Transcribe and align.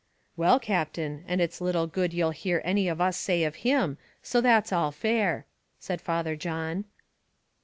"Well, 0.35 0.57
Captain, 0.59 1.23
and 1.27 1.39
it's 1.41 1.61
little 1.61 1.85
good 1.85 2.11
you'll 2.11 2.31
hear 2.31 2.59
any 2.65 2.87
of 2.87 2.99
us 2.99 3.15
say 3.15 3.43
of 3.43 3.57
him, 3.57 3.99
so 4.23 4.41
that's 4.41 4.73
all 4.73 4.91
fair," 4.91 5.45
said 5.77 6.01
Father 6.01 6.35
John. 6.35 6.85